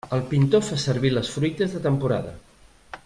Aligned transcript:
El 0.15 0.21
pintor 0.29 0.63
fa 0.69 0.77
servir 0.83 1.11
les 1.17 1.29
fruites 1.35 1.77
de 1.77 1.83
temporada. 1.87 2.33